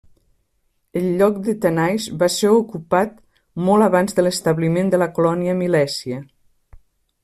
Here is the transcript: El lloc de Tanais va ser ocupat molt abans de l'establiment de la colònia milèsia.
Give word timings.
El 1.01 1.09
lloc 1.19 1.37
de 1.49 1.55
Tanais 1.65 2.07
va 2.25 2.31
ser 2.37 2.51
ocupat 2.63 3.15
molt 3.69 3.91
abans 3.91 4.21
de 4.21 4.29
l'establiment 4.29 4.93
de 4.97 5.05
la 5.07 5.13
colònia 5.21 5.59
milèsia. 5.65 6.25